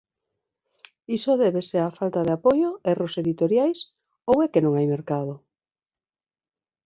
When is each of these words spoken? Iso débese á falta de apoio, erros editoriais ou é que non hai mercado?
Iso 1.17 1.31
débese 1.41 1.77
á 1.85 1.89
falta 1.99 2.21
de 2.27 2.31
apoio, 2.37 2.69
erros 2.93 3.13
editoriais 3.23 3.79
ou 4.29 4.35
é 4.45 4.47
que 4.53 4.63
non 4.65 4.73
hai 4.75 4.87
mercado? 4.95 5.33